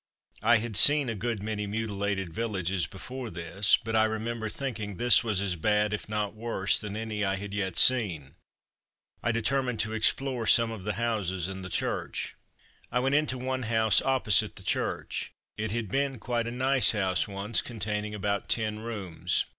[0.41, 5.23] I had seen a good many mutilated villages before this, but I remember thinking this
[5.23, 8.33] was as bad, if not worse, than any I had yet seen.
[9.21, 12.33] I determined to explore some of the houses and the church.
[12.91, 15.33] I went into one house opposite the church.
[15.55, 19.45] It had been quite a nice house once, containing about ten rooms.